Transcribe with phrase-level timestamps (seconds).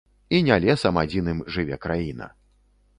[0.37, 2.35] І не лесам адзіным жыве краіна.